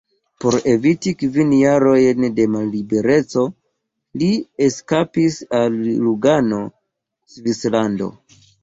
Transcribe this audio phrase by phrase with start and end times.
[0.43, 3.45] Por eviti kvin jarojn da mallibereco,
[4.23, 4.33] li
[4.71, 6.65] eskapis al Lugano,
[7.37, 8.15] Svislando.